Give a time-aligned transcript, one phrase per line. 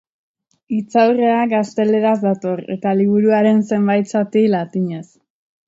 [0.75, 5.07] Hitzaurrea gazteleraz dator eta liburuaren zenbait zati latinez.